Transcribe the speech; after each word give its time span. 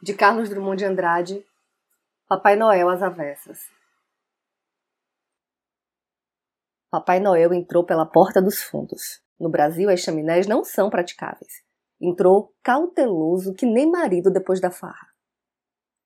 de 0.00 0.14
Carlos 0.14 0.48
Drummond 0.48 0.78
de 0.78 0.84
Andrade, 0.84 1.44
Papai 2.28 2.54
Noel 2.54 2.88
às 2.88 3.02
avessas. 3.02 3.58
Papai 6.90 7.18
Noel 7.18 7.52
entrou 7.52 7.84
pela 7.84 8.06
porta 8.06 8.40
dos 8.40 8.62
fundos. 8.62 9.20
No 9.38 9.50
Brasil, 9.50 9.90
as 9.90 10.00
chaminés 10.00 10.46
não 10.46 10.64
são 10.64 10.88
praticáveis. 10.88 11.62
Entrou 12.00 12.54
cauteloso 12.62 13.54
que 13.54 13.66
nem 13.66 13.90
marido 13.90 14.30
depois 14.30 14.60
da 14.60 14.70
farra. 14.70 15.08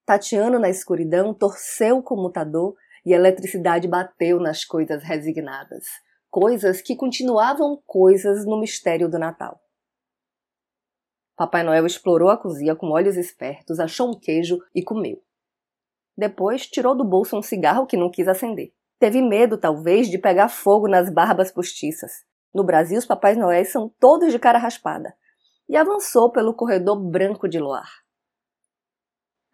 Tateando 0.06 0.58
na 0.58 0.70
escuridão, 0.70 1.34
torceu 1.34 1.98
o 1.98 2.02
comutador 2.02 2.74
e 3.04 3.12
a 3.12 3.16
eletricidade 3.16 3.86
bateu 3.86 4.40
nas 4.40 4.64
coisas 4.64 5.02
resignadas. 5.02 5.84
Coisas 6.30 6.80
que 6.80 6.96
continuavam 6.96 7.80
coisas 7.86 8.46
no 8.46 8.58
mistério 8.58 9.08
do 9.08 9.18
Natal. 9.18 9.60
Papai 11.36 11.62
Noel 11.62 11.86
explorou 11.86 12.28
a 12.28 12.36
cozinha 12.36 12.76
com 12.76 12.90
olhos 12.90 13.16
espertos, 13.16 13.80
achou 13.80 14.10
um 14.10 14.18
queijo 14.18 14.58
e 14.74 14.82
comeu. 14.82 15.22
Depois 16.16 16.66
tirou 16.66 16.94
do 16.94 17.04
bolso 17.04 17.36
um 17.36 17.42
cigarro 17.42 17.86
que 17.86 17.96
não 17.96 18.10
quis 18.10 18.28
acender. 18.28 18.72
Teve 18.98 19.22
medo, 19.22 19.58
talvez, 19.58 20.08
de 20.08 20.18
pegar 20.18 20.48
fogo 20.48 20.86
nas 20.86 21.10
barbas 21.10 21.50
postiças. 21.50 22.24
No 22.54 22.62
Brasil, 22.62 22.98
os 22.98 23.06
Papais 23.06 23.36
Noéis 23.36 23.72
são 23.72 23.88
todos 23.98 24.30
de 24.30 24.38
cara 24.38 24.58
raspada. 24.58 25.14
E 25.68 25.76
avançou 25.76 26.30
pelo 26.30 26.54
corredor 26.54 27.00
branco 27.00 27.48
de 27.48 27.58
luar. 27.58 27.88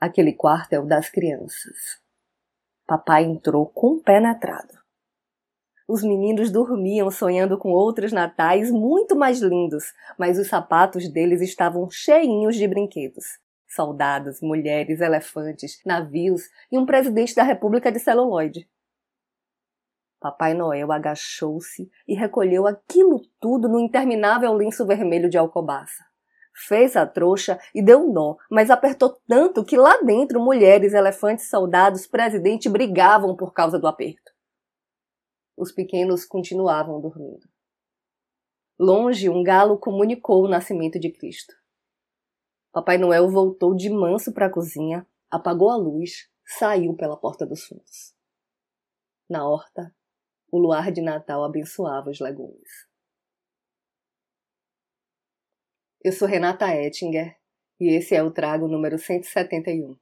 Aquele 0.01 0.33
quarto 0.33 0.73
é 0.73 0.81
o 0.81 0.87
das 0.87 1.09
crianças. 1.09 2.01
Papai 2.87 3.25
entrou 3.25 3.67
compenetrado. 3.67 4.75
Os 5.91 6.03
meninos 6.03 6.51
dormiam 6.51 7.11
sonhando 7.11 7.57
com 7.57 7.71
outros 7.71 8.13
natais 8.13 8.71
muito 8.71 9.17
mais 9.17 9.41
lindos, 9.41 9.95
mas 10.19 10.39
os 10.39 10.47
sapatos 10.47 11.09
deles 11.09 11.41
estavam 11.41 11.89
cheinhos 11.89 12.57
de 12.57 12.69
brinquedos. 12.69 13.25
Soldados, 13.67 14.43
mulheres, 14.43 15.01
elefantes, 15.01 15.81
navios 15.87 16.43
e 16.71 16.77
um 16.77 16.85
presidente 16.85 17.35
da 17.35 17.43
República 17.43 17.91
de 17.91 18.01
celuloide. 18.01 18.69
Papai 20.21 20.53
Noel 20.53 20.93
agachou-se 20.93 21.91
e 22.07 22.15
recolheu 22.15 22.67
aquilo 22.67 23.23
tudo 23.41 23.67
no 23.67 23.81
interminável 23.81 24.53
lenço 24.53 24.87
vermelho 24.87 25.31
de 25.31 25.39
alcobaça. 25.39 26.05
Fez 26.67 26.97
a 26.97 27.07
trouxa 27.07 27.59
e 27.75 27.81
deu 27.81 28.01
um 28.01 28.13
nó, 28.13 28.37
mas 28.51 28.69
apertou 28.69 29.17
tanto 29.27 29.65
que 29.65 29.77
lá 29.77 30.03
dentro 30.03 30.39
mulheres, 30.39 30.93
elefantes, 30.93 31.49
soldados, 31.49 32.07
presidente 32.07 32.69
brigavam 32.69 33.35
por 33.35 33.55
causa 33.55 33.79
do 33.79 33.87
aperto 33.87 34.28
os 35.59 35.73
pequenos 35.73 36.25
continuavam 36.25 37.01
dormindo. 37.01 37.49
Longe, 38.79 39.29
um 39.29 39.43
galo 39.43 39.77
comunicou 39.77 40.45
o 40.45 40.49
nascimento 40.49 41.01
de 41.01 41.11
Cristo. 41.11 41.53
Papai 42.73 42.97
Noel 42.97 43.29
voltou 43.29 43.75
de 43.75 43.91
manso 43.91 44.33
para 44.33 44.47
a 44.47 44.53
cozinha, 44.53 45.05
apagou 45.29 45.71
a 45.71 45.77
luz, 45.77 46.31
saiu 46.47 46.95
pela 46.95 47.17
porta 47.17 47.45
dos 47.45 47.65
fundos. 47.65 48.15
Na 49.29 49.49
horta, 49.49 49.93
o 50.51 50.59
luar 50.59 50.93
de 50.93 51.03
Natal 51.03 51.43
abençoava 51.43 52.09
os 52.09 52.21
legumes. 52.21 52.87
Eu 56.03 56.13
sou 56.13 56.29
Renata 56.29 56.73
Ettinger 56.73 57.37
e 57.81 57.97
esse 57.97 58.15
é 58.15 58.23
o 58.23 58.31
Trago 58.31 58.69
número 58.69 58.97
171. 58.97 59.99